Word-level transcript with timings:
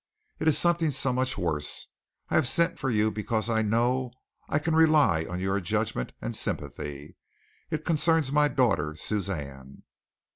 It 0.39 0.47
is 0.47 0.57
something 0.57 0.89
so 0.89 1.13
much 1.13 1.37
worse. 1.37 1.89
I 2.29 2.33
have 2.33 2.47
sent 2.47 2.79
for 2.79 2.89
you 2.89 3.11
because 3.11 3.51
I 3.51 3.61
know 3.61 4.09
I 4.49 4.57
can 4.57 4.73
rely 4.75 5.25
on 5.29 5.39
your 5.39 5.61
judgment 5.61 6.11
and 6.19 6.35
sympathy. 6.35 7.17
It 7.69 7.85
concerns 7.85 8.31
my 8.31 8.47
daughter, 8.47 8.95
Suzanne." 8.95 9.83